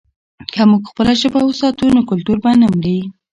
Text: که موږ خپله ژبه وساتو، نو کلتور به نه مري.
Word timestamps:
که 0.53 0.61
موږ 0.69 0.83
خپله 0.91 1.13
ژبه 1.21 1.41
وساتو، 1.45 1.85
نو 1.95 2.01
کلتور 2.09 2.37
به 2.43 2.51
نه 2.61 2.67
مري. 2.75 2.99